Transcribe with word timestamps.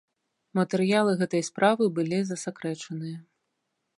Матэрыялы 0.59 1.11
гэтай 1.19 1.43
справы 1.49 1.85
былі 1.99 2.19
засакрэчаныя. 2.29 3.17